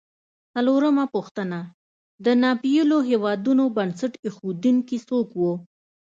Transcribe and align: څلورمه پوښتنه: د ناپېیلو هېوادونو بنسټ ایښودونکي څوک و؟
څلورمه 0.53 1.05
پوښتنه: 1.15 1.59
د 2.25 2.27
ناپېیلو 2.43 2.97
هېوادونو 3.09 3.63
بنسټ 3.77 4.13
ایښودونکي 4.25 4.97
څوک 5.07 5.29
و؟ 5.39 5.43